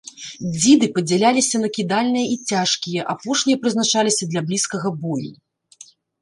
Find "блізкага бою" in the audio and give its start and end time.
4.49-5.29